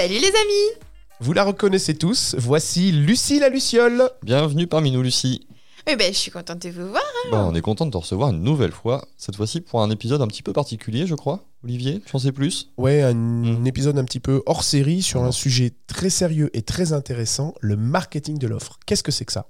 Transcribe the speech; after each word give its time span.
Salut 0.00 0.14
les 0.14 0.28
amis 0.28 0.78
Vous 1.20 1.34
la 1.34 1.44
reconnaissez 1.44 1.92
tous, 1.94 2.34
voici 2.38 2.90
Lucie 2.90 3.38
la 3.38 3.50
Luciole. 3.50 4.08
Bienvenue 4.22 4.66
parmi 4.66 4.90
nous, 4.90 5.02
Lucie. 5.02 5.46
Eh 5.86 5.94
ben, 5.94 6.10
je 6.10 6.16
suis 6.16 6.30
contente 6.30 6.60
de 6.60 6.70
vous 6.70 6.88
voir. 6.88 7.02
Bah, 7.30 7.44
on 7.46 7.54
est 7.54 7.60
content 7.60 7.84
de 7.84 7.90
te 7.90 7.98
recevoir 7.98 8.30
une 8.30 8.42
nouvelle 8.42 8.72
fois, 8.72 9.06
cette 9.18 9.36
fois-ci 9.36 9.60
pour 9.60 9.82
un 9.82 9.90
épisode 9.90 10.22
un 10.22 10.26
petit 10.26 10.42
peu 10.42 10.54
particulier, 10.54 11.06
je 11.06 11.14
crois. 11.14 11.44
Olivier, 11.64 12.00
tu 12.06 12.16
en 12.16 12.18
sais 12.18 12.32
plus? 12.32 12.70
Ouais, 12.78 13.02
un 13.02 13.12
Mm. 13.12 13.66
épisode 13.66 13.98
un 13.98 14.04
petit 14.04 14.20
peu 14.20 14.42
hors 14.46 14.64
série 14.64 15.02
sur 15.02 15.22
un 15.22 15.32
sujet 15.32 15.74
très 15.86 16.08
sérieux 16.08 16.48
et 16.54 16.62
très 16.62 16.94
intéressant, 16.94 17.52
le 17.60 17.76
marketing 17.76 18.38
de 18.38 18.46
l'offre. 18.46 18.78
Qu'est-ce 18.86 19.02
que 19.02 19.12
c'est 19.12 19.26
que 19.26 19.32
ça? 19.32 19.48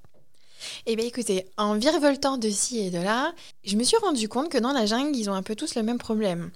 Eh 0.86 0.96
bien, 0.96 1.06
écoutez, 1.06 1.46
en 1.58 1.76
virevoltant 1.76 2.38
de 2.38 2.50
ci 2.50 2.80
et 2.80 2.90
de 2.90 2.98
là, 2.98 3.32
je 3.62 3.76
me 3.76 3.84
suis 3.84 3.96
rendu 3.98 4.28
compte 4.28 4.48
que 4.48 4.58
dans 4.58 4.72
la 4.72 4.84
jungle, 4.84 5.16
ils 5.16 5.30
ont 5.30 5.34
un 5.34 5.44
peu 5.44 5.54
tous 5.54 5.76
le 5.76 5.84
même 5.84 5.98
problème. 5.98 6.50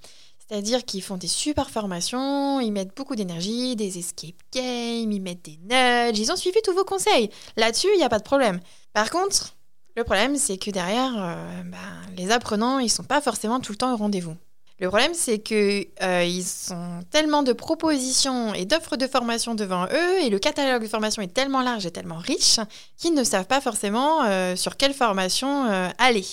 C'est-à-dire 0.49 0.85
qu'ils 0.85 1.03
font 1.03 1.17
des 1.17 1.29
super 1.29 1.71
formations, 1.71 2.61
ils 2.61 2.71
mettent 2.71 2.97
beaucoup 2.97 3.17
d'énergie, 3.17 3.77
des 3.77 3.99
escape 3.99 4.35
games, 4.53 5.11
ils 5.11 5.21
mettent 5.21 5.45
des 5.45 5.59
nudges, 5.63 6.19
ils 6.19 6.31
ont 6.31 6.37
suivi 6.37 6.59
tous 6.63 6.75
vos 6.75 6.85
conseils. 6.85 7.31
Là-dessus, 7.57 7.89
il 7.95 7.99
n'y 7.99 8.05
a 8.05 8.09
pas 8.09 8.19
de 8.19 8.25
problème. 8.25 8.61
Par 8.93 9.11
contre, 9.11 9.55
le 9.97 10.05
problème, 10.05 10.37
c'est 10.37 10.59
que 10.59 10.71
derrière, 10.71 11.13
euh, 11.17 11.63
ben, 11.65 12.15
les 12.17 12.31
apprenants, 12.31 12.79
ils 12.79 12.91
sont 12.91 13.05
pas 13.05 13.21
forcément 13.21 13.61
tout 13.61 13.73
le 13.73 13.79
temps 13.79 13.95
au 13.95 13.97
rendez-vous. 13.97 14.37
Le 14.81 14.89
problème, 14.89 15.15
c'est 15.15 15.39
que 15.39 15.87
euh, 16.03 16.75
ont 16.75 17.01
tellement 17.11 17.45
de 17.45 17.53
propositions 17.53 18.55
et 18.55 18.65
d'offres 18.65 18.97
de 18.97 19.07
formation 19.07 19.55
devant 19.55 19.87
eux, 19.87 20.23
et 20.23 20.31
le 20.31 20.39
catalogue 20.41 20.83
de 20.83 20.89
formation 20.89 21.23
est 21.23 21.33
tellement 21.33 21.63
large 21.63 21.87
et 21.87 21.93
tellement 21.93 22.19
riche 22.19 22.59
qu'ils 22.97 23.15
ne 23.15 23.23
savent 23.23 23.47
pas 23.47 23.61
forcément 23.61 24.25
euh, 24.25 24.57
sur 24.57 24.77
quelle 24.77 24.93
formation 24.93 25.71
euh, 25.71 25.89
aller. 25.99 26.27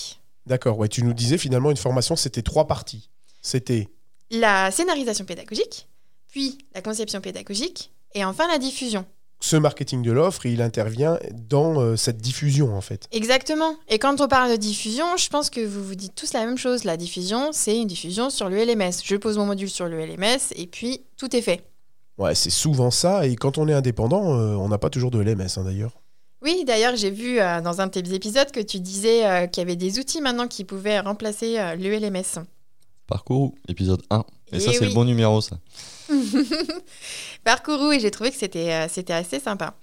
D'accord, 0.48 0.80
ouais, 0.80 0.88
tu 0.88 1.04
nous 1.04 1.14
disais 1.14 1.38
finalement 1.38 1.70
une 1.70 1.78
formation, 1.78 2.16
c'était 2.16 2.42
trois 2.42 2.66
parties. 2.66 3.12
C'était 3.44 3.90
La 4.34 4.72
scénarisation 4.72 5.26
pédagogique, 5.26 5.90
puis 6.30 6.58
la 6.74 6.82
conception 6.82 7.20
pédagogique, 7.20 7.92
et 8.14 8.24
enfin 8.24 8.48
la 8.48 8.60
diffusion. 8.60 9.06
ce 9.42 9.58
marketing 9.58 10.04
de 10.04 10.12
l'offre, 10.14 10.46
il 10.46 10.62
intervient 10.62 11.20
dans 11.34 11.82
euh, 11.82 11.98
cette 11.98 12.20
diffusion 12.20 12.74
en 12.74 12.80
fait. 12.80 13.08
Exactement. 13.12 13.76
Et 13.90 14.00
quand 14.00 14.22
on 14.22 14.30
parle 14.30 14.52
de 14.52 14.56
diffusion, 14.56 15.18
je 15.18 15.28
pense 15.28 15.50
que 15.50 15.60
vous 15.60 15.84
vous 15.84 15.96
dites 15.96 16.16
tous 16.16 16.32
la 16.32 16.46
même 16.46 16.58
chose. 16.58 16.86
La 16.86 16.96
diffusion, 16.96 17.50
c'est 17.52 17.78
une 17.78 17.88
diffusion 17.88 18.30
sur 18.30 18.48
le 18.48 18.64
LMS. 18.64 19.02
Je 19.04 19.18
pose 19.18 19.38
mon 19.38 19.46
module 19.46 19.70
sur 19.70 19.88
le 19.88 20.00
LMS 20.06 20.54
et 20.56 20.66
puis 20.66 21.02
tout 21.18 21.36
est 21.36 21.42
fait. 21.42 21.66
Ouais, 22.18 22.34
c'est 22.34 22.52
souvent 22.52 22.92
ça, 22.92 23.26
et 23.28 23.36
quand 23.36 23.58
on 23.58 23.68
est 23.68 23.74
indépendant, 23.74 24.38
euh, 24.38 24.56
on 24.56 24.70
n'a 24.70 24.78
pas 24.78 24.90
toujours 24.90 25.12
de 25.12 25.20
LMS 25.20 25.58
hein, 25.58 25.66
d'ailleurs. 25.66 26.00
Oui, 26.42 26.64
d'ailleurs, 26.66 26.96
j'ai 26.96 27.12
vu 27.12 27.42
euh, 27.42 27.60
dans 27.60 27.82
un 27.82 27.88
de 27.88 27.92
tes 28.00 28.14
épisodes 28.14 28.52
que 28.52 28.62
tu 28.62 28.80
disais 28.80 29.50
qu'il 29.52 29.62
y 29.62 29.66
avait 29.66 29.76
des 29.76 30.00
outils 30.00 30.22
maintenant 30.22 30.48
qui 30.48 30.64
pouvaient 30.64 31.02
remplacer 31.02 31.58
le 31.78 32.00
LMS. 32.00 32.46
Parcours, 33.12 33.54
épisode 33.68 34.02
1. 34.10 34.20
Et, 34.20 34.24
Eh 34.54 34.60
ça, 34.62 34.72
c'est 34.72 34.86
le 34.86 34.94
bon 34.94 35.04
numéro, 35.04 35.42
ça. 35.42 35.58
Parcourou, 37.44 37.92
et 37.92 38.00
j'ai 38.00 38.10
trouvé 38.10 38.32
que 38.32 38.38
c'était 38.38 38.72
euh, 38.72 38.88
c'était 38.90 39.12
assez 39.12 39.40
sympa. 39.42 39.76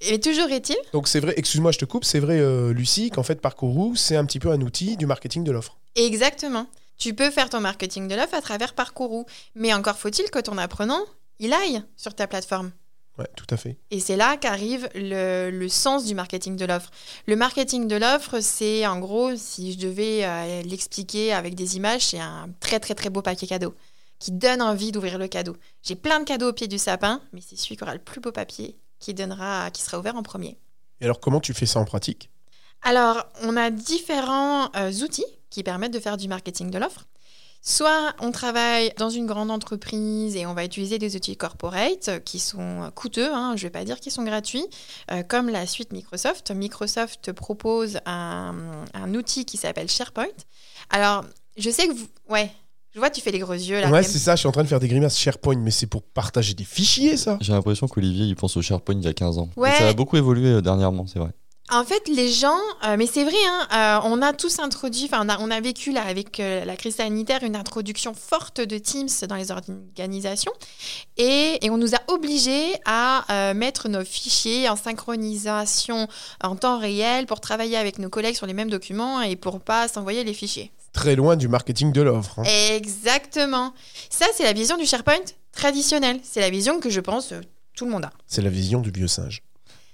Et 0.00 0.20
toujours 0.20 0.48
est-il 0.48 0.76
Donc 0.92 1.08
c'est 1.08 1.18
vrai, 1.18 1.34
excuse-moi, 1.36 1.72
je 1.72 1.78
te 1.78 1.84
coupe, 1.84 2.04
c'est 2.04 2.20
vrai, 2.20 2.38
euh, 2.38 2.72
Lucie, 2.72 3.10
qu'en 3.10 3.24
fait 3.24 3.40
Parcourou, 3.40 3.96
c'est 3.96 4.14
un 4.16 4.24
petit 4.24 4.38
peu 4.38 4.50
un 4.50 4.60
outil 4.60 4.96
du 4.96 5.06
marketing 5.06 5.42
de 5.42 5.50
l'offre. 5.50 5.76
Exactement. 5.96 6.66
Tu 6.98 7.14
peux 7.14 7.30
faire 7.32 7.50
ton 7.50 7.60
marketing 7.60 8.06
de 8.06 8.14
l'offre 8.14 8.34
à 8.34 8.40
travers 8.40 8.74
Parcourou. 8.74 9.26
Mais 9.56 9.74
encore 9.74 9.96
faut-il 9.98 10.30
que 10.30 10.38
ton 10.38 10.56
apprenant, 10.56 11.00
il 11.40 11.52
aille 11.52 11.82
sur 11.96 12.14
ta 12.14 12.28
plateforme. 12.28 12.70
Ouais, 13.18 13.28
tout 13.36 13.46
à 13.50 13.56
fait. 13.58 13.76
Et 13.90 14.00
c'est 14.00 14.16
là 14.16 14.36
qu'arrive 14.38 14.88
le, 14.94 15.50
le 15.50 15.68
sens 15.68 16.06
du 16.06 16.14
marketing 16.14 16.56
de 16.56 16.64
l'offre. 16.64 16.90
Le 17.26 17.36
marketing 17.36 17.86
de 17.86 17.96
l'offre, 17.96 18.40
c'est 18.40 18.86
en 18.86 18.98
gros, 18.98 19.36
si 19.36 19.72
je 19.72 19.78
devais 19.78 20.24
euh, 20.24 20.62
l'expliquer 20.62 21.32
avec 21.32 21.54
des 21.54 21.76
images, 21.76 22.06
c'est 22.06 22.20
un 22.20 22.48
très 22.60 22.80
très 22.80 22.94
très 22.94 23.10
beau 23.10 23.20
papier 23.20 23.46
cadeau 23.46 23.74
qui 24.18 24.32
donne 24.32 24.62
envie 24.62 24.92
d'ouvrir 24.92 25.18
le 25.18 25.28
cadeau. 25.28 25.56
J'ai 25.82 25.96
plein 25.96 26.20
de 26.20 26.24
cadeaux 26.24 26.50
au 26.50 26.52
pied 26.52 26.68
du 26.68 26.78
sapin, 26.78 27.20
mais 27.32 27.40
c'est 27.40 27.56
celui 27.56 27.76
qui 27.76 27.82
aura 27.82 27.92
le 27.92 28.00
plus 28.00 28.20
beau 28.20 28.32
papier 28.32 28.78
qui 28.98 29.12
donnera, 29.14 29.70
qui 29.72 29.82
sera 29.82 29.98
ouvert 29.98 30.16
en 30.16 30.22
premier. 30.22 30.58
Et 31.00 31.04
alors 31.04 31.20
comment 31.20 31.40
tu 31.40 31.52
fais 31.52 31.66
ça 31.66 31.80
en 31.80 31.84
pratique? 31.84 32.30
Alors, 32.82 33.26
on 33.42 33.56
a 33.56 33.70
différents 33.70 34.70
euh, 34.74 34.90
outils 35.02 35.26
qui 35.50 35.62
permettent 35.62 35.92
de 35.92 36.00
faire 36.00 36.16
du 36.16 36.28
marketing 36.28 36.70
de 36.70 36.78
l'offre. 36.78 37.06
Soit 37.64 38.14
on 38.20 38.32
travaille 38.32 38.92
dans 38.98 39.08
une 39.08 39.26
grande 39.26 39.50
entreprise 39.52 40.34
et 40.34 40.46
on 40.46 40.54
va 40.54 40.64
utiliser 40.64 40.98
des 40.98 41.14
outils 41.14 41.36
corporate 41.36 42.22
qui 42.24 42.40
sont 42.40 42.90
coûteux, 42.96 43.32
hein, 43.32 43.54
je 43.56 43.62
ne 43.62 43.66
vais 43.68 43.70
pas 43.70 43.84
dire 43.84 44.00
qu'ils 44.00 44.10
sont 44.10 44.24
gratuits, 44.24 44.66
euh, 45.12 45.22
comme 45.22 45.48
la 45.48 45.64
suite 45.66 45.92
Microsoft. 45.92 46.50
Microsoft 46.50 47.30
propose 47.30 47.98
un, 48.04 48.54
un 48.94 49.14
outil 49.14 49.44
qui 49.44 49.58
s'appelle 49.58 49.88
SharePoint. 49.88 50.26
Alors, 50.90 51.24
je 51.56 51.70
sais 51.70 51.86
que 51.86 51.92
vous... 51.92 52.08
Ouais, 52.28 52.50
je 52.94 52.98
vois, 52.98 53.10
tu 53.10 53.20
fais 53.20 53.30
les 53.30 53.38
gros 53.38 53.52
yeux 53.52 53.80
là. 53.80 53.90
Ouais, 53.90 54.02
c'est 54.02 54.18
ça, 54.18 54.34
je 54.34 54.40
suis 54.40 54.48
en 54.48 54.52
train 54.52 54.64
de 54.64 54.68
faire 54.68 54.80
des 54.80 54.88
grimaces 54.88 55.18
SharePoint, 55.18 55.56
mais 55.56 55.70
c'est 55.70 55.86
pour 55.86 56.02
partager 56.02 56.54
des 56.54 56.64
fichiers 56.64 57.16
ça 57.16 57.38
J'ai 57.40 57.52
l'impression 57.52 57.86
qu'Olivier, 57.86 58.26
il 58.26 58.34
pense 58.34 58.56
au 58.56 58.62
SharePoint 58.62 58.96
il 58.96 59.04
y 59.04 59.08
a 59.08 59.14
15 59.14 59.38
ans. 59.38 59.48
Ouais. 59.56 59.70
Et 59.70 59.78
ça 59.78 59.88
a 59.88 59.92
beaucoup 59.94 60.16
évolué 60.16 60.48
euh, 60.48 60.60
dernièrement, 60.60 61.06
c'est 61.06 61.18
vrai. 61.18 61.30
En 61.74 61.84
fait, 61.84 62.06
les 62.08 62.30
gens, 62.30 62.58
euh, 62.84 62.96
mais 62.98 63.06
c'est 63.06 63.24
vrai, 63.24 63.32
hein, 63.46 63.66
euh, 64.04 64.08
on 64.08 64.20
a 64.20 64.34
tous 64.34 64.58
introduit, 64.58 65.06
enfin, 65.06 65.24
on 65.24 65.28
a, 65.30 65.38
on 65.40 65.50
a 65.50 65.58
vécu 65.60 65.90
là 65.90 66.02
avec 66.04 66.38
euh, 66.38 66.66
la 66.66 66.76
crise 66.76 66.96
sanitaire 66.96 67.42
une 67.44 67.56
introduction 67.56 68.12
forte 68.12 68.60
de 68.60 68.76
Teams 68.76 69.08
dans 69.26 69.36
les 69.36 69.50
organisations 69.50 70.52
et, 71.16 71.64
et 71.64 71.70
on 71.70 71.78
nous 71.78 71.94
a 71.94 71.98
obligés 72.08 72.74
à 72.84 73.52
mettre 73.54 73.88
nos 73.88 74.04
fichiers 74.04 74.68
en 74.68 74.76
synchronisation 74.76 76.08
en 76.42 76.56
temps 76.56 76.78
réel 76.78 77.26
pour 77.26 77.40
travailler 77.40 77.76
avec 77.78 77.98
nos 77.98 78.10
collègues 78.10 78.36
sur 78.36 78.46
les 78.46 78.52
mêmes 78.54 78.70
documents 78.70 79.22
et 79.22 79.36
pour 79.36 79.60
pas 79.60 79.88
s'envoyer 79.88 80.24
les 80.24 80.34
fichiers. 80.34 80.72
Très 80.92 81.16
loin 81.16 81.36
du 81.36 81.48
marketing 81.48 81.92
de 81.92 82.02
l'offre. 82.02 82.40
hein. 82.40 82.42
Exactement. 82.74 83.72
Ça, 84.10 84.26
c'est 84.34 84.44
la 84.44 84.52
vision 84.52 84.76
du 84.76 84.84
SharePoint 84.84 85.24
traditionnel. 85.52 86.20
C'est 86.22 86.40
la 86.40 86.50
vision 86.50 86.80
que 86.80 86.90
je 86.90 87.00
pense 87.00 87.32
tout 87.74 87.86
le 87.86 87.90
monde 87.90 88.04
a. 88.04 88.10
C'est 88.26 88.42
la 88.42 88.50
vision 88.50 88.80
du 88.80 88.90
vieux 88.90 89.08
singe. 89.08 89.42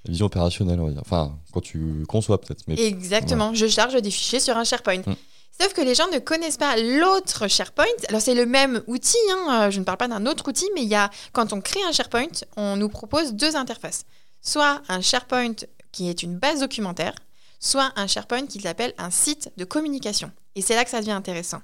La 0.04 0.12
vision 0.12 0.26
opérationnelle, 0.26 0.80
on 0.80 0.86
va 0.86 0.92
dire. 0.92 1.02
Enfin, 1.04 1.38
quand 1.52 1.60
tu 1.60 2.04
conçois 2.08 2.40
peut-être. 2.40 2.62
Mais 2.66 2.74
Exactement. 2.80 3.54
Je 3.54 3.66
charge 3.66 4.00
des 4.00 4.10
fichiers 4.10 4.40
sur 4.40 4.56
un 4.56 4.64
SharePoint. 4.64 5.02
Mm. 5.06 5.14
Sauf 5.60 5.72
que 5.72 5.80
les 5.80 5.94
gens 5.94 6.08
ne 6.12 6.18
connaissent 6.18 6.56
pas 6.56 6.76
l'autre 6.76 7.48
SharePoint. 7.48 7.84
Alors 8.08 8.20
c'est 8.20 8.34
le 8.34 8.46
même 8.46 8.80
outil, 8.86 9.16
hein, 9.32 9.66
euh, 9.66 9.70
je 9.70 9.80
ne 9.80 9.84
parle 9.84 9.98
pas 9.98 10.06
d'un 10.06 10.24
autre 10.26 10.48
outil, 10.48 10.68
mais 10.74 10.82
il 10.82 10.88
y 10.88 10.94
a, 10.94 11.10
quand 11.32 11.52
on 11.52 11.60
crée 11.60 11.82
un 11.82 11.90
SharePoint, 11.90 12.28
on 12.56 12.76
nous 12.76 12.88
propose 12.88 13.34
deux 13.34 13.56
interfaces. 13.56 14.04
Soit 14.40 14.82
un 14.88 15.00
SharePoint 15.00 15.54
qui 15.90 16.08
est 16.08 16.22
une 16.22 16.38
base 16.38 16.60
documentaire, 16.60 17.14
soit 17.58 17.92
un 17.96 18.06
SharePoint 18.06 18.46
qui 18.46 18.60
s'appelle 18.60 18.94
un 18.98 19.10
site 19.10 19.50
de 19.56 19.64
communication. 19.64 20.30
Et 20.54 20.62
c'est 20.62 20.76
là 20.76 20.84
que 20.84 20.90
ça 20.90 21.00
devient 21.00 21.10
intéressant. 21.10 21.60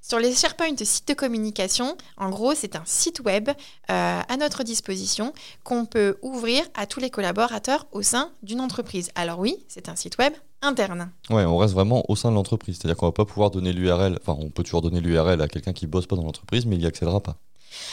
Sur 0.00 0.18
les 0.18 0.34
SharePoint 0.34 0.76
sites 0.82 1.08
de 1.08 1.14
communication, 1.14 1.96
en 2.16 2.30
gros, 2.30 2.54
c'est 2.54 2.76
un 2.76 2.82
site 2.84 3.20
web 3.20 3.48
euh, 3.48 3.52
à 3.88 4.36
notre 4.38 4.62
disposition 4.62 5.32
qu'on 5.64 5.86
peut 5.86 6.16
ouvrir 6.22 6.64
à 6.74 6.86
tous 6.86 7.00
les 7.00 7.10
collaborateurs 7.10 7.86
au 7.92 8.02
sein 8.02 8.30
d'une 8.42 8.60
entreprise. 8.60 9.10
Alors 9.14 9.38
oui, 9.38 9.56
c'est 9.68 9.88
un 9.88 9.96
site 9.96 10.16
web 10.18 10.32
interne. 10.62 11.10
ouais, 11.30 11.44
on 11.44 11.56
reste 11.56 11.74
vraiment 11.74 12.04
au 12.08 12.16
sein 12.16 12.30
de 12.30 12.34
l'entreprise. 12.34 12.78
C'est-à-dire 12.78 12.96
qu'on 12.96 13.06
va 13.06 13.12
pas 13.12 13.24
pouvoir 13.24 13.50
donner 13.50 13.72
l'URL. 13.72 14.18
Enfin, 14.20 14.36
on 14.40 14.50
peut 14.50 14.62
toujours 14.62 14.82
donner 14.82 15.00
l'URL 15.00 15.40
à 15.40 15.48
quelqu'un 15.48 15.72
qui 15.72 15.86
bosse 15.86 16.06
pas 16.06 16.16
dans 16.16 16.24
l'entreprise, 16.24 16.66
mais 16.66 16.76
il 16.76 16.82
y 16.82 16.86
accédera 16.86 17.20
pas. 17.20 17.36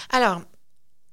Alors, 0.09 0.41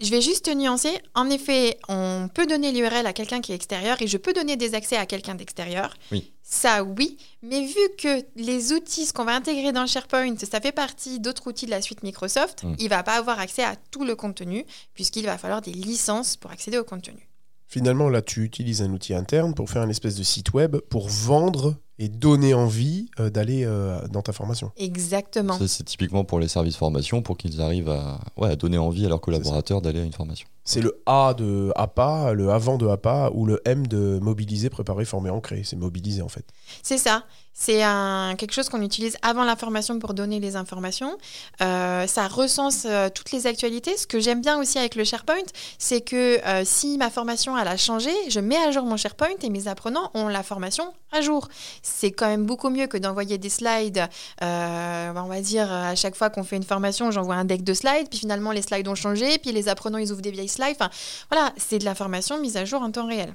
je 0.01 0.11
vais 0.11 0.21
juste 0.21 0.47
te 0.47 0.51
nuancer. 0.51 0.91
En 1.15 1.31
effet, 1.31 1.79
on 1.89 2.29
peut 2.33 2.47
donner 2.47 2.73
l'URL 2.73 3.07
à 3.07 3.13
quelqu'un 3.13 3.41
qui 3.41 3.53
est 3.53 3.55
extérieur 3.55 4.01
et 4.03 4.07
je 4.07 4.17
peux 4.17 4.33
donner 4.33 4.57
des 4.57 4.75
accès 4.75 4.97
à 4.97 5.07
quelqu'un 5.07 5.35
d'extérieur. 5.35 5.95
Oui. 6.11 6.33
Ça, 6.43 6.83
oui. 6.85 7.17
Mais 7.43 7.65
vu 7.65 7.79
que 7.99 8.25
les 8.37 8.73
outils, 8.73 9.07
ce 9.07 9.13
qu'on 9.13 9.25
va 9.25 9.35
intégrer 9.35 9.73
dans 9.73 9.87
SharePoint, 9.87 10.35
ça 10.39 10.61
fait 10.61 10.73
partie 10.73 11.21
d'autres 11.21 11.47
outils 11.47 11.67
de 11.67 11.71
la 11.71 11.81
suite 11.81 12.03
Microsoft, 12.03 12.65
Mm. 12.65 12.75
il 12.79 12.89
va 12.89 13.03
pas 13.03 13.15
avoir 13.15 13.39
accès 13.39 13.63
à 13.63 13.77
tout 13.91 14.05
le 14.05 14.17
contenu 14.17 14.65
puisqu'il 14.95 15.25
va 15.25 15.39
falloir 15.39 15.63
des 15.63 15.73
licences 15.73 16.37
pour 16.37 16.51
accéder 16.51 16.79
au 16.79 16.85
contenu. 16.85 17.29
Finalement, 17.69 18.11
là, 18.11 18.21
tu 18.21 18.45
utilises 18.45 18.83
un 18.83 18.93
outil 18.93 19.15
interne 19.15 19.55
pour 19.55 19.71
faire 19.71 19.83
une 19.83 19.91
espèce 19.91 20.17
de 20.17 20.23
site 20.23 20.53
web 20.53 20.77
pour 20.91 21.09
vendre 21.09 21.77
et 22.02 22.08
donner 22.08 22.52
envie 22.52 23.06
euh, 23.20 23.31
d'aller 23.31 23.62
euh, 23.64 24.08
dans 24.08 24.22
ta 24.22 24.32
formation. 24.32 24.72
Exactement. 24.76 25.56
Ça, 25.56 25.69
c'est 25.69 25.84
typiquement 25.84 26.25
pour 26.25 26.40
les 26.40 26.49
services 26.49 26.76
formation, 26.76 27.22
pour 27.22 27.37
qu'ils 27.37 27.60
arrivent 27.60 27.90
à, 27.90 28.19
ouais, 28.37 28.50
à 28.50 28.56
donner 28.56 28.76
envie 28.76 29.06
à 29.06 29.08
leurs 29.08 29.20
collaborateurs 29.20 29.81
d'aller 29.81 30.00
à 30.00 30.04
une 30.04 30.12
formation. 30.12 30.49
C'est 30.64 30.81
le 30.81 31.00
A 31.06 31.34
de 31.34 31.72
APA, 31.75 32.34
le 32.34 32.50
avant 32.50 32.76
de 32.76 32.87
APA 32.87 33.31
ou 33.34 33.46
le 33.46 33.60
M 33.64 33.87
de 33.87 34.19
mobiliser, 34.20 34.70
préparer, 34.70 35.04
former, 35.04 35.31
ancrer. 35.31 35.62
C'est 35.64 35.76
mobiliser 35.76 36.22
en 36.22 36.28
fait. 36.28 36.44
C'est 36.82 36.99
ça. 36.99 37.25
C'est 37.54 37.82
un, 37.82 38.34
quelque 38.37 38.52
chose 38.52 38.69
qu'on 38.69 38.81
utilise 38.81 39.16
avant 39.20 39.44
la 39.44 39.56
formation 39.56 39.99
pour 39.99 40.14
donner 40.14 40.40
les 40.40 40.56
informations. 40.56 41.19
Euh, 41.60 42.06
ça 42.06 42.26
recense 42.26 42.87
euh, 42.87 43.08
toutes 43.10 43.31
les 43.31 43.46
actualités. 43.46 43.96
Ce 43.96 44.06
que 44.06 44.20
j'aime 44.20 44.40
bien 44.40 44.58
aussi 44.58 44.78
avec 44.78 44.94
le 44.94 45.04
SharePoint, 45.04 45.44
c'est 45.78 46.00
que 46.00 46.44
euh, 46.46 46.62
si 46.64 46.96
ma 46.96 47.10
formation 47.10 47.58
elle 47.58 47.69
a 47.69 47.76
changé, 47.76 48.10
je 48.28 48.40
mets 48.40 48.56
à 48.56 48.70
jour 48.70 48.84
mon 48.84 48.96
SharePoint 48.96 49.37
et 49.43 49.50
mes 49.50 49.69
apprenants 49.69 50.10
ont 50.14 50.28
la 50.28 50.43
formation 50.43 50.94
à 51.12 51.20
jour. 51.20 51.49
C'est 51.94 52.11
quand 52.11 52.27
même 52.27 52.47
beaucoup 52.47 52.71
mieux 52.71 52.87
que 52.87 52.97
d'envoyer 52.97 53.39
des 53.39 53.50
slides. 53.50 54.09
euh, 54.43 55.12
on 55.15 55.29
va 55.29 55.41
dire 55.41 55.71
à 55.71 55.94
chaque 55.94 56.17
fois 56.17 56.31
qu'on 56.31 56.43
fait 56.43 56.56
une 56.56 56.62
formation, 56.62 57.11
j'envoie 57.11 57.35
un 57.35 57.44
deck 57.44 57.62
de 57.62 57.75
slides, 57.75 58.09
puis 58.09 58.19
finalement 58.21 58.50
les 58.50 58.62
slides 58.62 58.89
ont 58.89 58.94
changé, 58.94 59.39
puis 59.39 59.53
les 59.53 59.69
apprenants 59.69 59.99
ils 59.99 60.11
ouvrent 60.11 60.23
des 60.23 60.31
vieilles 60.31 60.49
slides. 60.49 60.77
Enfin, 60.81 60.91
voilà, 61.31 61.53
c'est 61.56 61.79
de 61.79 61.85
la 61.85 61.94
formation 61.94 62.41
mise 62.41 62.56
à 62.56 62.65
jour 62.65 62.83
en 62.83 62.91
temps 62.91 63.06
réel. 63.06 63.35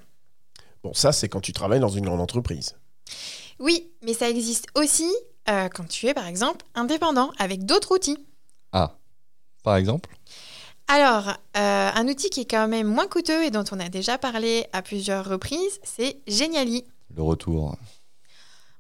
Bon, 0.84 0.94
ça, 0.94 1.12
c'est 1.12 1.30
quand 1.30 1.42
tu 1.42 1.54
travailles 1.54 1.80
dans 1.80 1.90
une 1.90 2.06
grande 2.06 2.22
entreprise. 2.22 2.76
Oui, 3.60 3.90
mais 4.04 4.14
ça 4.14 4.30
existe 4.30 4.68
aussi 4.76 5.12
euh, 5.50 5.70
quand 5.70 5.88
tu 5.88 6.08
es, 6.08 6.14
par 6.14 6.28
exemple, 6.28 6.66
indépendant 6.76 7.32
avec 7.40 7.66
d'autres 7.66 7.96
outils. 7.96 8.18
Ah, 8.74 8.98
par 9.64 9.76
exemple? 9.78 10.16
Alors, 10.88 11.30
euh, 11.58 11.90
un 11.94 12.08
outil 12.08 12.30
qui 12.30 12.42
est 12.42 12.50
quand 12.50 12.68
même 12.68 12.88
moins 12.88 13.08
coûteux 13.08 13.44
et 13.44 13.52
dont 13.52 13.66
on 13.72 13.80
a 13.80 13.90
déjà 13.90 14.18
parlé 14.18 14.68
à 14.72 14.82
plusieurs 14.82 15.26
reprises, 15.28 15.80
c'est 15.84 16.20
Geniali. 16.28 16.86
Le 17.16 17.24
retour. 17.24 17.76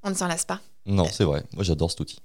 On 0.07 0.11
ne 0.11 0.15
s'en 0.15 0.27
lasse 0.27 0.45
pas. 0.45 0.61
Non, 0.85 1.05
c'est 1.11 1.25
vrai. 1.25 1.43
Moi, 1.53 1.63
j'adore 1.63 1.91
cet 1.91 1.99
outil. 1.99 2.19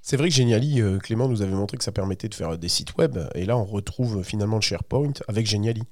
C'est 0.00 0.16
vrai 0.16 0.28
que 0.30 0.34
Geniali, 0.34 0.80
euh, 0.80 0.98
Clément 0.98 1.28
nous 1.28 1.42
avait 1.42 1.52
montré 1.52 1.76
que 1.76 1.84
ça 1.84 1.92
permettait 1.92 2.28
de 2.28 2.34
faire 2.34 2.56
des 2.58 2.68
sites 2.68 2.96
web. 2.96 3.18
Et 3.34 3.44
là, 3.44 3.56
on 3.56 3.64
retrouve 3.64 4.22
finalement 4.22 4.56
le 4.56 4.62
SharePoint 4.62 5.12
avec 5.28 5.46
Geniali. 5.46 5.82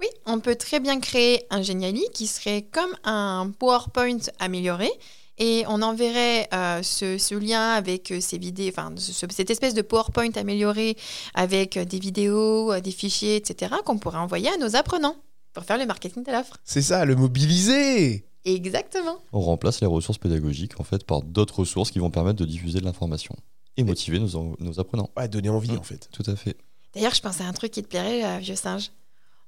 Oui, 0.00 0.06
on 0.26 0.40
peut 0.40 0.54
très 0.56 0.80
bien 0.80 1.00
créer 1.00 1.44
un 1.50 1.60
Geniali 1.62 2.04
qui 2.14 2.26
serait 2.26 2.62
comme 2.62 2.90
un 3.04 3.50
PowerPoint 3.58 4.18
amélioré. 4.38 4.90
Et 5.38 5.64
on 5.68 5.82
enverrait 5.82 6.48
euh, 6.52 6.82
ce, 6.82 7.16
ce 7.16 7.34
lien 7.36 7.70
avec 7.70 8.10
euh, 8.10 8.20
ces 8.20 8.38
vidéos, 8.38 8.70
enfin 8.70 8.92
ce- 8.96 9.12
cette 9.30 9.50
espèce 9.50 9.72
de 9.72 9.82
PowerPoint 9.82 10.32
amélioré 10.34 10.96
avec 11.34 11.76
euh, 11.76 11.84
des 11.84 12.00
vidéos, 12.00 12.72
euh, 12.72 12.80
des 12.80 12.90
fichiers, 12.90 13.36
etc. 13.36 13.72
qu'on 13.84 13.98
pourrait 13.98 14.18
envoyer 14.18 14.48
à 14.48 14.56
nos 14.56 14.74
apprenants 14.74 15.14
pour 15.52 15.62
faire 15.64 15.78
le 15.78 15.86
marketing 15.86 16.24
de 16.24 16.32
l'offre. 16.32 16.56
C'est 16.64 16.82
ça, 16.82 17.04
le 17.04 17.14
mobiliser 17.14 18.24
Exactement. 18.54 19.18
On 19.32 19.40
remplace 19.40 19.80
les 19.80 19.86
ressources 19.86 20.18
pédagogiques 20.18 20.78
en 20.80 20.84
fait 20.84 21.04
par 21.04 21.22
d'autres 21.22 21.60
ressources 21.60 21.90
qui 21.90 21.98
vont 21.98 22.10
permettre 22.10 22.38
de 22.38 22.44
diffuser 22.44 22.80
de 22.80 22.84
l'information 22.84 23.34
et 23.76 23.84
motiver 23.84 24.18
nos, 24.18 24.36
en- 24.36 24.54
nos 24.58 24.80
apprenants. 24.80 25.10
Ouais, 25.16 25.28
donner 25.28 25.48
envie 25.50 25.72
Mm. 25.72 25.78
en 25.78 25.82
fait. 25.82 26.08
Tout 26.12 26.24
à 26.26 26.36
fait. 26.36 26.56
D'ailleurs, 26.94 27.14
je 27.14 27.20
pense 27.20 27.40
à 27.40 27.44
un 27.44 27.52
truc 27.52 27.70
qui 27.72 27.82
te 27.82 27.88
plairait, 27.88 28.24
euh, 28.24 28.38
vieux 28.38 28.56
singe. 28.56 28.90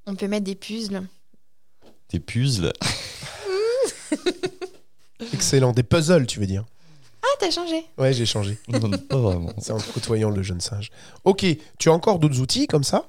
On 0.07 0.15
peut 0.15 0.29
mettre 0.29 0.45
des 0.45 0.55
puzzles. 0.55 1.07
Des 2.11 2.21
puzzles. 2.21 2.73
Excellent. 5.33 5.73
Des 5.73 5.83
puzzles, 5.83 6.27
tu 6.27 6.41
veux 6.41 6.47
dire 6.47 6.65
Ah, 7.23 7.27
t'as 7.39 7.51
changé 7.51 7.85
Ouais, 7.99 8.13
j'ai 8.13 8.27
changé. 8.27 8.59
Non, 8.69 8.91
pas 8.91 9.17
vraiment. 9.19 9.53
C'est 9.59 9.73
en 9.73 9.79
côtoyant 9.79 10.31
le 10.31 10.43
jeune 10.43 10.61
singe. 10.61 10.91
Ok, 11.25 11.45
tu 11.79 11.89
as 11.89 11.93
encore 11.93 12.19
d'autres 12.19 12.41
outils 12.41 12.67
comme 12.67 12.85
ça? 12.85 13.07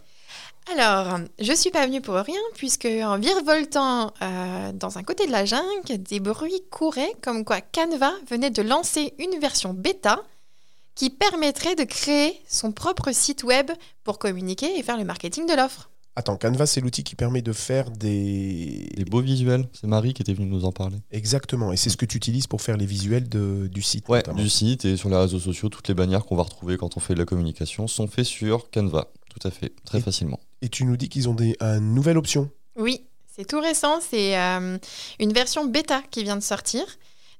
Alors, 0.71 1.19
je 1.39 1.53
suis 1.53 1.71
pas 1.71 1.85
venue 1.85 2.01
pour 2.01 2.15
rien, 2.15 2.39
puisque 2.55 2.85
en 2.85 3.17
virevoltant 3.19 4.13
euh, 4.21 4.71
dans 4.73 4.97
un 4.97 5.03
côté 5.03 5.25
de 5.25 5.31
la 5.31 5.43
jungle, 5.45 5.97
des 5.97 6.19
bruits 6.19 6.61
couraient 6.69 7.13
comme 7.21 7.43
quoi 7.43 7.61
Canva 7.61 8.11
venait 8.29 8.51
de 8.51 8.61
lancer 8.61 9.13
une 9.19 9.39
version 9.39 9.73
bêta 9.73 10.21
qui 10.95 11.09
permettrait 11.09 11.75
de 11.75 11.83
créer 11.83 12.39
son 12.47 12.71
propre 12.71 13.11
site 13.11 13.43
web 13.43 13.71
pour 14.03 14.19
communiquer 14.19 14.77
et 14.77 14.83
faire 14.83 14.97
le 14.97 15.03
marketing 15.03 15.47
de 15.47 15.53
l'offre. 15.55 15.89
Attends, 16.15 16.35
Canva, 16.37 16.65
c'est 16.65 16.81
l'outil 16.81 17.03
qui 17.05 17.15
permet 17.15 17.41
de 17.41 17.53
faire 17.53 17.89
des... 17.89 18.89
Des 18.95 19.05
beaux 19.05 19.21
visuels. 19.21 19.67
C'est 19.73 19.87
Marie 19.87 20.13
qui 20.13 20.21
était 20.21 20.33
venue 20.33 20.45
nous 20.45 20.65
en 20.65 20.73
parler. 20.73 20.97
Exactement, 21.11 21.71
et 21.71 21.77
c'est 21.77 21.89
ce 21.89 21.95
que 21.95 22.05
tu 22.05 22.17
utilises 22.17 22.47
pour 22.47 22.61
faire 22.61 22.75
les 22.75 22.85
visuels 22.85 23.29
de- 23.29 23.67
du 23.71 23.81
site. 23.81 24.07
Ouais, 24.09 24.17
notamment. 24.19 24.37
du 24.41 24.49
site 24.49 24.83
et 24.85 24.97
sur 24.97 25.09
les 25.09 25.15
réseaux 25.15 25.39
sociaux, 25.39 25.69
toutes 25.69 25.87
les 25.87 25.93
bannières 25.93 26.25
qu'on 26.25 26.35
va 26.35 26.43
retrouver 26.43 26.75
quand 26.77 26.97
on 26.97 26.99
fait 26.99 27.13
de 27.13 27.19
la 27.19 27.25
communication 27.25 27.87
sont 27.87 28.07
faites 28.07 28.25
sur 28.25 28.69
Canva. 28.71 29.07
Tout 29.39 29.47
à 29.47 29.51
fait, 29.51 29.73
très 29.85 29.99
Et- 29.99 30.01
facilement. 30.01 30.39
Et 30.61 30.69
tu 30.69 30.85
nous 30.85 30.97
dis 30.97 31.09
qu'ils 31.09 31.27
ont 31.29 31.33
des, 31.33 31.55
une 31.59 31.93
nouvelle 31.93 32.17
option. 32.17 32.49
Oui, 32.75 33.03
c'est 33.33 33.45
tout 33.47 33.59
récent, 33.59 33.99
c'est 34.01 34.37
euh, 34.37 34.77
une 35.19 35.33
version 35.33 35.65
bêta 35.65 36.01
qui 36.11 36.23
vient 36.23 36.35
de 36.37 36.43
sortir. 36.43 36.83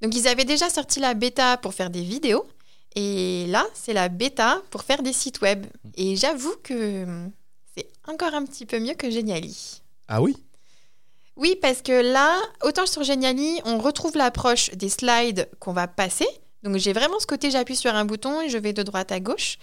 Donc 0.02 0.16
ils 0.16 0.28
avaient 0.28 0.46
déjà 0.46 0.70
sorti 0.70 1.00
la 1.00 1.14
bêta 1.14 1.58
pour 1.58 1.74
faire 1.74 1.90
des 1.92 2.02
vidéos, 2.02 2.48
et 2.96 3.46
là 3.50 3.66
c'est 3.76 3.94
la 3.94 4.10
bêta 4.10 4.62
pour 4.72 4.84
faire 4.84 5.04
des 5.04 5.14
sites 5.14 5.42
web. 5.42 5.66
Et 5.96 6.16
j'avoue 6.16 6.56
que 6.64 7.04
hum, 7.04 7.32
c'est 7.76 7.88
encore 8.08 8.34
un 8.34 8.46
petit 8.46 8.66
peu 8.66 8.80
mieux 8.80 8.96
que 8.96 9.12
Geniali. 9.12 9.82
Ah 10.08 10.22
oui? 10.22 10.36
Oui, 11.38 11.56
parce 11.62 11.82
que 11.82 11.94
là, 12.12 12.38
autant 12.64 12.86
sur 12.86 13.04
Geniali, 13.04 13.62
on 13.66 13.78
retrouve 13.80 14.16
l'approche 14.18 14.70
des 14.72 14.90
slides 14.90 15.50
qu'on 15.60 15.72
va 15.74 15.88
passer. 15.88 16.28
Donc 16.64 16.78
j'ai 16.78 16.94
vraiment 16.94 17.20
ce 17.20 17.26
côté, 17.26 17.50
j'appuie 17.50 17.76
sur 17.76 17.94
un 17.96 18.06
bouton 18.06 18.42
et 18.42 18.50
je 18.50 18.58
vais 18.58 18.74
de 18.74 18.84
droite 18.84 19.12
à 19.12 19.20
gauche. 19.20 19.58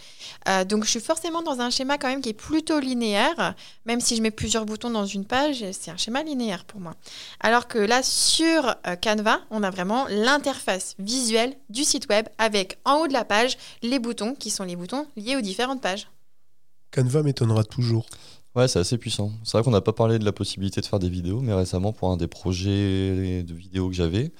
Euh, 0.48 0.64
donc 0.64 0.84
je 0.84 0.90
suis 0.90 1.00
forcément 1.00 1.42
dans 1.42 1.60
un 1.60 1.70
schéma 1.70 1.96
quand 1.96 2.08
même 2.08 2.20
qui 2.20 2.30
est 2.30 2.34
plutôt 2.34 2.80
linéaire. 2.80 3.54
Même 3.86 4.00
si 4.00 4.16
je 4.16 4.22
mets 4.22 4.30
plusieurs 4.32 4.66
boutons 4.66 4.90
dans 4.90 5.06
une 5.06 5.24
page, 5.24 5.64
c'est 5.72 5.90
un 5.90 5.96
schéma 5.96 6.22
linéaire 6.22 6.64
pour 6.64 6.80
moi. 6.80 6.94
Alors 7.40 7.68
que 7.68 7.78
là, 7.78 8.02
sur 8.02 8.74
euh, 8.86 8.96
Canva, 8.96 9.40
on 9.50 9.62
a 9.62 9.70
vraiment 9.70 10.06
l'interface 10.08 10.96
visuelle 10.98 11.56
du 11.68 11.84
site 11.84 12.08
web 12.08 12.26
avec 12.38 12.78
en 12.84 12.96
haut 12.96 13.08
de 13.08 13.12
la 13.12 13.24
page 13.24 13.56
les 13.82 13.98
boutons 13.98 14.34
qui 14.34 14.50
sont 14.50 14.64
les 14.64 14.76
boutons 14.76 15.06
liés 15.16 15.36
aux 15.36 15.40
différentes 15.40 15.80
pages. 15.80 16.08
Canva 16.90 17.22
m'étonnera 17.22 17.64
toujours. 17.64 18.06
Ouais, 18.54 18.66
c'est 18.66 18.78
assez 18.78 18.98
puissant. 18.98 19.30
C'est 19.44 19.52
vrai 19.52 19.62
qu'on 19.62 19.70
n'a 19.70 19.80
pas 19.80 19.92
parlé 19.92 20.18
de 20.18 20.24
la 20.24 20.32
possibilité 20.32 20.80
de 20.80 20.86
faire 20.86 20.98
des 20.98 21.10
vidéos, 21.10 21.40
mais 21.40 21.52
récemment, 21.52 21.92
pour 21.92 22.10
un 22.10 22.16
des 22.16 22.26
projets 22.26 23.42
de 23.42 23.54
vidéos 23.54 23.88
que 23.88 23.94
j'avais, 23.94 24.32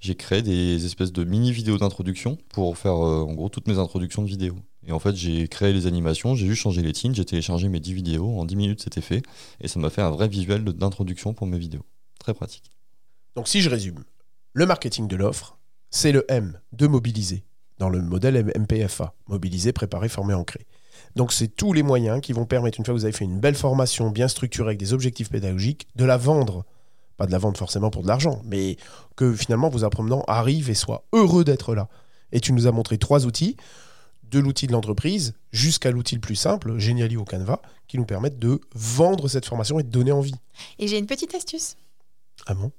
j'ai 0.00 0.14
créé 0.14 0.40
des 0.40 0.86
espèces 0.86 1.12
de 1.12 1.24
mini 1.24 1.52
vidéos 1.52 1.76
d'introduction 1.76 2.38
pour 2.48 2.78
faire 2.78 2.94
euh, 2.94 3.22
en 3.22 3.34
gros 3.34 3.48
toutes 3.48 3.66
mes 3.68 3.78
introductions 3.78 4.22
de 4.22 4.28
vidéos. 4.28 4.56
Et 4.86 4.92
en 4.92 4.98
fait, 4.98 5.16
j'ai 5.16 5.48
créé 5.48 5.72
les 5.72 5.86
animations, 5.86 6.34
j'ai 6.36 6.46
juste 6.46 6.62
changé 6.62 6.80
les 6.80 6.92
teams, 6.92 7.14
j'ai 7.14 7.24
téléchargé 7.24 7.68
mes 7.68 7.80
10 7.80 7.92
vidéos, 7.92 8.38
en 8.38 8.44
10 8.44 8.56
minutes 8.56 8.82
c'était 8.82 9.00
fait, 9.00 9.22
et 9.60 9.66
ça 9.66 9.80
m'a 9.80 9.90
fait 9.90 10.02
un 10.02 10.10
vrai 10.10 10.28
visuel 10.28 10.62
d'introduction 10.64 11.34
pour 11.34 11.48
mes 11.48 11.58
vidéos. 11.58 11.84
Très 12.20 12.34
pratique. 12.34 12.70
Donc 13.34 13.48
si 13.48 13.60
je 13.60 13.68
résume, 13.68 14.04
le 14.52 14.64
marketing 14.64 15.08
de 15.08 15.16
l'offre, 15.16 15.58
c'est 15.90 16.12
le 16.12 16.24
M 16.28 16.60
de 16.72 16.86
mobiliser, 16.86 17.44
dans 17.78 17.88
le 17.88 18.00
modèle 18.00 18.52
MPFA, 18.56 19.14
mobiliser, 19.26 19.72
préparer, 19.72 20.08
former, 20.08 20.34
ancrer. 20.34 20.66
Donc 21.14 21.32
c'est 21.32 21.48
tous 21.48 21.72
les 21.72 21.82
moyens 21.82 22.20
qui 22.20 22.32
vont 22.32 22.46
permettre, 22.46 22.78
une 22.78 22.84
fois 22.84 22.94
que 22.94 22.98
vous 22.98 23.04
avez 23.04 23.12
fait 23.12 23.24
une 23.24 23.40
belle 23.40 23.54
formation 23.54 24.10
bien 24.10 24.28
structurée 24.28 24.68
avec 24.68 24.78
des 24.78 24.92
objectifs 24.92 25.30
pédagogiques, 25.30 25.88
de 25.96 26.04
la 26.04 26.16
vendre. 26.16 26.64
Pas 27.16 27.26
de 27.26 27.32
la 27.32 27.38
vendre 27.38 27.56
forcément 27.56 27.90
pour 27.90 28.02
de 28.02 28.08
l'argent, 28.08 28.42
mais 28.44 28.76
que 29.16 29.34
finalement 29.34 29.70
vos 29.70 29.84
apprenants 29.84 30.22
arrivent 30.28 30.68
et 30.68 30.74
soient 30.74 31.04
heureux 31.12 31.44
d'être 31.44 31.74
là. 31.74 31.88
Et 32.32 32.40
tu 32.40 32.52
nous 32.52 32.66
as 32.66 32.72
montré 32.72 32.98
trois 32.98 33.24
outils, 33.24 33.56
de 34.30 34.38
l'outil 34.38 34.66
de 34.66 34.72
l'entreprise 34.72 35.34
jusqu'à 35.52 35.90
l'outil 35.90 36.16
le 36.16 36.20
plus 36.20 36.34
simple, 36.34 36.78
Geniali 36.78 37.16
au 37.16 37.24
Canva, 37.24 37.62
qui 37.88 37.96
nous 37.96 38.04
permettent 38.04 38.38
de 38.38 38.60
vendre 38.74 39.28
cette 39.28 39.46
formation 39.46 39.78
et 39.78 39.82
de 39.82 39.88
donner 39.88 40.12
envie. 40.12 40.34
Et 40.78 40.88
j'ai 40.88 40.98
une 40.98 41.06
petite 41.06 41.34
astuce. 41.34 41.76
Ah 42.46 42.54
bon? 42.54 42.72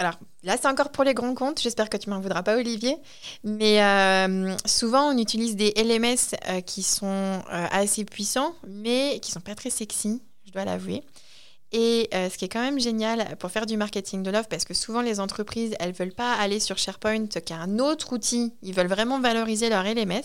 Alors 0.00 0.14
là, 0.44 0.56
c'est 0.56 0.66
encore 0.66 0.92
pour 0.92 1.04
les 1.04 1.12
grands 1.12 1.34
comptes. 1.34 1.60
J'espère 1.60 1.90
que 1.90 1.98
tu 1.98 2.08
m'en 2.08 2.20
voudras 2.20 2.42
pas, 2.42 2.56
Olivier. 2.56 2.96
Mais 3.44 3.82
euh, 3.82 4.56
souvent, 4.64 5.14
on 5.14 5.18
utilise 5.18 5.56
des 5.56 5.74
LMS 5.76 6.34
euh, 6.48 6.62
qui 6.62 6.82
sont 6.82 7.06
euh, 7.06 7.66
assez 7.70 8.06
puissants, 8.06 8.54
mais 8.66 9.18
qui 9.20 9.30
sont 9.30 9.42
pas 9.42 9.54
très 9.54 9.68
sexy, 9.68 10.22
je 10.46 10.52
dois 10.52 10.64
l'avouer. 10.64 11.02
Et 11.72 12.08
ce 12.12 12.36
qui 12.36 12.46
est 12.46 12.48
quand 12.48 12.62
même 12.62 12.80
génial 12.80 13.36
pour 13.38 13.52
faire 13.52 13.64
du 13.64 13.76
marketing 13.76 14.24
de 14.24 14.30
l'offre, 14.32 14.48
parce 14.48 14.64
que 14.64 14.74
souvent 14.74 15.02
les 15.02 15.20
entreprises, 15.20 15.76
elles 15.78 15.92
veulent 15.92 16.14
pas 16.14 16.34
aller 16.34 16.58
sur 16.58 16.78
SharePoint, 16.78 17.26
qui 17.28 17.52
est 17.52 17.56
un 17.56 17.78
autre 17.78 18.12
outil. 18.12 18.52
Ils 18.62 18.74
veulent 18.74 18.88
vraiment 18.88 19.20
valoriser 19.20 19.68
leur 19.68 19.84
LMS. 19.84 20.24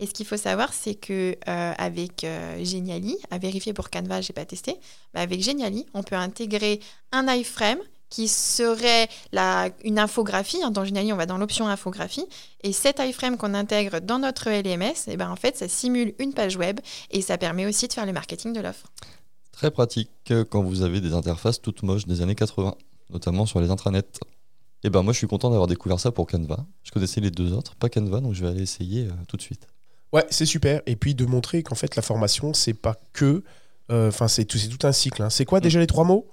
Et 0.00 0.06
ce 0.06 0.14
qu'il 0.14 0.24
faut 0.24 0.38
savoir, 0.38 0.72
c'est 0.72 0.94
que 0.94 1.36
avec 1.44 2.24
Geniali, 2.62 3.18
à 3.30 3.36
vérifier 3.36 3.74
pour 3.74 3.90
Canva, 3.90 4.22
j'ai 4.22 4.32
pas 4.32 4.46
testé, 4.46 4.76
avec 5.12 5.42
Geniali, 5.42 5.84
on 5.92 6.02
peut 6.02 6.16
intégrer 6.16 6.80
un 7.12 7.26
iframe 7.34 7.80
qui 8.10 8.28
serait 8.28 9.08
la, 9.32 9.68
une 9.84 9.98
infographie. 9.98 10.62
hein, 10.62 10.70
Dans 10.70 10.84
Geniali, 10.84 11.12
on 11.12 11.16
va 11.16 11.26
dans 11.26 11.38
l'option 11.38 11.68
infographie. 11.68 12.24
Et 12.62 12.72
cet 12.72 13.00
iframe 13.00 13.36
qu'on 13.36 13.54
intègre 13.54 14.00
dans 14.00 14.18
notre 14.18 14.48
LMS, 14.50 14.94
eh 15.08 15.16
ben, 15.16 15.30
en 15.30 15.36
fait, 15.36 15.56
ça 15.56 15.68
simule 15.68 16.14
une 16.18 16.32
page 16.32 16.56
web 16.56 16.80
et 17.10 17.20
ça 17.22 17.38
permet 17.38 17.66
aussi 17.66 17.86
de 17.88 17.92
faire 17.92 18.06
le 18.06 18.12
marketing 18.12 18.52
de 18.52 18.60
l'offre. 18.60 18.86
Très 19.52 19.70
pratique 19.70 20.10
quand 20.50 20.62
vous 20.62 20.82
avez 20.82 21.00
des 21.00 21.12
interfaces 21.14 21.60
toutes 21.60 21.82
moches 21.82 22.06
des 22.06 22.22
années 22.22 22.34
80, 22.34 22.74
notamment 23.10 23.44
sur 23.46 23.60
les 23.60 23.70
intranets. 23.70 24.02
Et 24.84 24.90
ben 24.90 25.02
moi 25.02 25.12
je 25.12 25.18
suis 25.18 25.26
content 25.26 25.50
d'avoir 25.50 25.66
découvert 25.66 25.98
ça 25.98 26.12
pour 26.12 26.28
Canva. 26.28 26.64
Je 26.84 26.92
connaissais 26.92 27.20
les 27.20 27.32
deux 27.32 27.52
autres, 27.52 27.74
pas 27.74 27.88
Canva, 27.88 28.20
donc 28.20 28.34
je 28.34 28.42
vais 28.44 28.50
aller 28.50 28.62
essayer 28.62 29.06
euh, 29.06 29.10
tout 29.26 29.36
de 29.36 29.42
suite. 29.42 29.66
Ouais, 30.12 30.24
c'est 30.30 30.46
super. 30.46 30.80
Et 30.86 30.94
puis 30.94 31.16
de 31.16 31.26
montrer 31.26 31.64
qu'en 31.64 31.74
fait, 31.74 31.96
la 31.96 32.02
formation, 32.02 32.54
c'est 32.54 32.74
pas 32.74 32.96
que. 33.12 33.42
Euh, 33.90 34.08
Enfin, 34.08 34.28
c'est 34.28 34.44
tout, 34.44 34.58
c'est 34.58 34.68
tout 34.68 34.86
un 34.86 34.92
cycle. 34.92 35.22
hein. 35.22 35.30
C'est 35.30 35.44
quoi 35.44 35.60
déjà 35.60 35.78
les 35.80 35.86
trois 35.86 36.04
mots? 36.04 36.26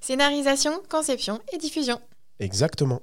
Scénarisation, 0.00 0.72
conception 0.88 1.40
et 1.52 1.58
diffusion. 1.58 2.00
Exactement. 2.40 3.00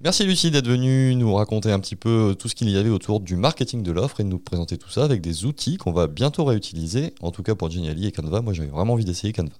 Merci 0.00 0.22
Lucie 0.24 0.52
d'être 0.52 0.68
venue 0.68 1.16
nous 1.16 1.34
raconter 1.34 1.72
un 1.72 1.80
petit 1.80 1.96
peu 1.96 2.36
tout 2.38 2.48
ce 2.48 2.54
qu'il 2.54 2.70
y 2.70 2.76
avait 2.76 2.88
autour 2.90 3.18
du 3.18 3.34
marketing 3.34 3.82
de 3.82 3.90
l'offre 3.90 4.20
et 4.20 4.22
de 4.22 4.28
nous 4.28 4.38
présenter 4.38 4.78
tout 4.78 4.90
ça 4.90 5.02
avec 5.02 5.20
des 5.20 5.44
outils 5.44 5.76
qu'on 5.76 5.90
va 5.92 6.06
bientôt 6.06 6.44
réutiliser. 6.44 7.14
En 7.20 7.32
tout 7.32 7.42
cas 7.42 7.56
pour 7.56 7.68
Geniali 7.68 8.06
et 8.06 8.12
Canva, 8.12 8.40
moi 8.40 8.52
j'avais 8.52 8.68
vraiment 8.68 8.92
envie 8.92 9.04
d'essayer 9.04 9.32
Canva. 9.32 9.50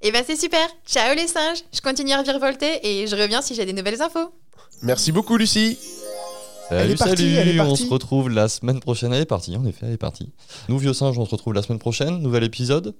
Et 0.00 0.12
ben 0.12 0.24
c'est 0.26 0.36
super. 0.36 0.66
Ciao 0.86 1.14
les 1.14 1.26
singes. 1.26 1.62
Je 1.74 1.82
continue 1.82 2.12
à 2.12 2.20
revirevolter 2.20 2.86
et 2.86 3.06
je 3.06 3.16
reviens 3.16 3.42
si 3.42 3.54
j'ai 3.54 3.66
des 3.66 3.74
nouvelles 3.74 4.00
infos. 4.00 4.32
Merci 4.80 5.12
beaucoup, 5.12 5.36
Lucie. 5.36 5.78
Salut, 6.68 6.80
Elle 6.82 6.90
est 6.90 6.96
partie, 6.96 7.16
salut, 7.16 7.34
elle 7.34 7.48
est 7.56 7.60
on 7.60 7.76
se 7.76 7.88
retrouve 7.88 8.30
la 8.30 8.48
semaine 8.48 8.80
prochaine. 8.80 9.12
Elle 9.12 9.22
est 9.22 9.26
partie, 9.26 9.56
en 9.56 9.64
effet, 9.66 9.86
elle 9.86 9.92
est 9.92 9.98
partie. 9.98 10.32
Nous, 10.68 10.78
vieux 10.78 10.94
singes, 10.94 11.18
on 11.18 11.26
se 11.26 11.30
retrouve 11.30 11.54
la 11.54 11.62
semaine 11.62 11.78
prochaine. 11.78 12.18
Nouvel 12.20 12.44
épisode, 12.44 12.94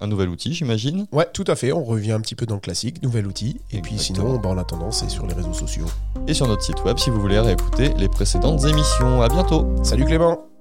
un 0.00 0.06
nouvel 0.06 0.28
outil, 0.28 0.52
j'imagine. 0.52 1.06
Ouais, 1.12 1.28
tout 1.32 1.44
à 1.46 1.54
fait. 1.54 1.72
On 1.72 1.84
revient 1.84 2.12
un 2.12 2.20
petit 2.20 2.34
peu 2.34 2.46
dans 2.46 2.56
le 2.56 2.60
classique, 2.60 3.02
nouvel 3.02 3.26
outil. 3.26 3.60
Et 3.70 3.80
puis 3.80 3.98
sinon, 3.98 4.38
bah, 4.38 4.48
en 4.48 4.58
attendant, 4.58 4.90
c'est 4.90 5.08
sur 5.08 5.26
les 5.26 5.34
réseaux 5.34 5.54
sociaux. 5.54 5.86
Et 6.26 6.34
sur 6.34 6.48
notre 6.48 6.62
site 6.62 6.82
web 6.84 6.98
si 6.98 7.10
vous 7.10 7.20
voulez 7.20 7.38
réécouter 7.38 7.92
les 7.96 8.08
précédentes 8.08 8.64
émissions. 8.64 9.22
À 9.22 9.28
bientôt! 9.28 9.66
Salut 9.82 10.04
Clément 10.04 10.53